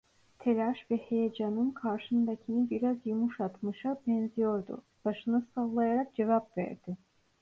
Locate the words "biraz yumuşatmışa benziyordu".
2.69-4.81